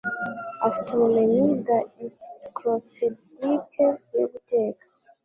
[0.67, 3.85] Afite ubumenyi bwa ensiklopedike
[4.17, 4.83] yo guteka.